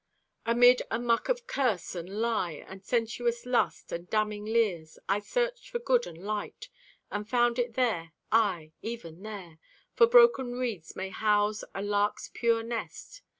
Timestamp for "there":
7.75-8.13, 9.21-9.59